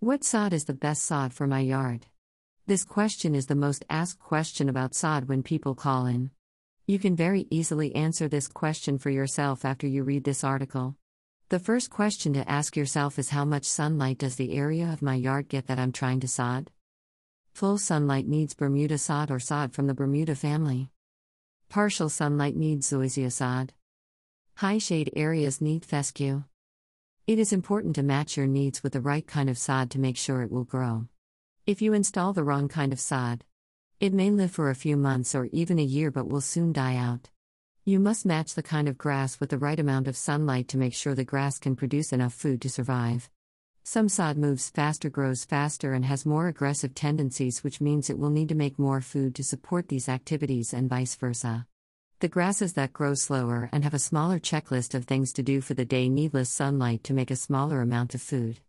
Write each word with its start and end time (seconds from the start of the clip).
What 0.00 0.24
sod 0.24 0.52
is 0.52 0.66
the 0.66 0.74
best 0.74 1.04
sod 1.04 1.32
for 1.32 1.46
my 1.46 1.60
yard? 1.60 2.06
This 2.66 2.84
question 2.84 3.34
is 3.34 3.46
the 3.46 3.54
most 3.54 3.84
asked 3.90 4.20
question 4.20 4.68
about 4.68 4.94
sod 4.94 5.28
when 5.28 5.42
people 5.42 5.74
call 5.74 6.06
in. 6.06 6.30
You 6.86 6.98
can 6.98 7.16
very 7.16 7.46
easily 7.50 7.94
answer 7.94 8.28
this 8.28 8.46
question 8.46 8.98
for 8.98 9.10
yourself 9.10 9.64
after 9.64 9.86
you 9.86 10.04
read 10.04 10.24
this 10.24 10.44
article. 10.44 10.96
The 11.48 11.58
first 11.58 11.90
question 11.90 12.32
to 12.34 12.48
ask 12.48 12.76
yourself 12.76 13.18
is 13.18 13.30
how 13.30 13.44
much 13.44 13.64
sunlight 13.64 14.18
does 14.18 14.36
the 14.36 14.54
area 14.54 14.92
of 14.92 15.02
my 15.02 15.14
yard 15.14 15.48
get 15.48 15.66
that 15.66 15.78
I'm 15.78 15.92
trying 15.92 16.20
to 16.20 16.28
sod? 16.28 16.70
Full 17.52 17.76
sunlight 17.78 18.26
needs 18.26 18.54
Bermuda 18.54 18.96
sod 18.96 19.30
or 19.30 19.38
sod 19.38 19.72
from 19.72 19.86
the 19.86 19.94
Bermuda 19.94 20.34
family. 20.34 20.90
Partial 21.68 22.08
sunlight 22.08 22.56
needs 22.56 22.90
zoysia 22.90 23.30
sod. 23.30 23.74
High 24.56 24.78
shade 24.78 25.12
areas 25.14 25.60
need 25.60 25.84
fescue. 25.84 26.44
It 27.26 27.38
is 27.38 27.52
important 27.52 27.94
to 27.96 28.02
match 28.02 28.36
your 28.36 28.46
needs 28.46 28.82
with 28.82 28.94
the 28.94 29.00
right 29.00 29.26
kind 29.26 29.50
of 29.50 29.58
sod 29.58 29.90
to 29.90 30.00
make 30.00 30.16
sure 30.16 30.42
it 30.42 30.50
will 30.50 30.64
grow. 30.64 31.06
If 31.66 31.82
you 31.82 31.92
install 31.92 32.32
the 32.32 32.42
wrong 32.42 32.68
kind 32.68 32.92
of 32.92 32.98
sod, 32.98 33.44
it 34.00 34.14
may 34.14 34.30
live 34.30 34.50
for 34.50 34.70
a 34.70 34.74
few 34.74 34.96
months 34.96 35.34
or 35.34 35.44
even 35.52 35.78
a 35.78 35.84
year 35.84 36.10
but 36.10 36.28
will 36.28 36.40
soon 36.40 36.72
die 36.72 36.96
out. 36.96 37.28
You 37.84 38.00
must 38.00 38.26
match 38.26 38.54
the 38.54 38.62
kind 38.62 38.88
of 38.88 38.98
grass 38.98 39.38
with 39.38 39.50
the 39.50 39.58
right 39.58 39.78
amount 39.78 40.08
of 40.08 40.16
sunlight 40.16 40.68
to 40.68 40.78
make 40.78 40.94
sure 40.94 41.14
the 41.14 41.24
grass 41.24 41.58
can 41.58 41.76
produce 41.76 42.12
enough 42.12 42.32
food 42.32 42.62
to 42.62 42.70
survive. 42.70 43.28
Some 43.84 44.08
sod 44.08 44.36
moves 44.36 44.70
faster, 44.70 45.10
grows 45.10 45.44
faster, 45.44 45.92
and 45.92 46.04
has 46.04 46.24
more 46.24 46.46
aggressive 46.46 46.94
tendencies, 46.94 47.64
which 47.64 47.80
means 47.80 48.08
it 48.08 48.18
will 48.18 48.30
need 48.30 48.48
to 48.50 48.54
make 48.54 48.78
more 48.78 49.00
food 49.00 49.34
to 49.34 49.42
support 49.42 49.88
these 49.88 50.08
activities, 50.08 50.72
and 50.72 50.88
vice 50.88 51.16
versa. 51.16 51.66
The 52.20 52.28
grasses 52.28 52.74
that 52.74 52.92
grow 52.92 53.14
slower 53.14 53.68
and 53.72 53.82
have 53.82 53.94
a 53.94 53.98
smaller 53.98 54.38
checklist 54.38 54.94
of 54.94 55.06
things 55.06 55.32
to 55.32 55.42
do 55.42 55.60
for 55.60 55.74
the 55.74 55.84
day 55.84 56.08
need 56.08 56.32
less 56.32 56.48
sunlight 56.48 57.02
to 57.04 57.12
make 57.12 57.32
a 57.32 57.36
smaller 57.36 57.80
amount 57.80 58.14
of 58.14 58.22
food. 58.22 58.60